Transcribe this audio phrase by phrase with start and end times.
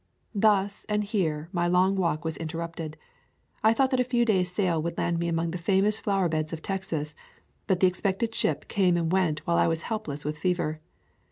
[0.33, 2.97] Thus and here my long walk was interrupted.
[3.63, 6.51] I thought that a few days' sail would land me among the famous flower beds
[6.51, 7.13] of Texas.
[7.67, 10.81] But the expected ship came and went while I was helpless with fever.